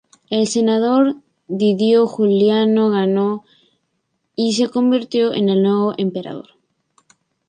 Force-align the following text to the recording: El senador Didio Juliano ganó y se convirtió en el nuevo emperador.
El 0.31 0.47
senador 0.47 1.17
Didio 1.47 2.07
Juliano 2.07 2.89
ganó 2.89 3.45
y 4.35 4.53
se 4.53 4.67
convirtió 4.67 5.31
en 5.31 5.47
el 5.49 5.61
nuevo 5.61 5.93
emperador. 5.95 6.55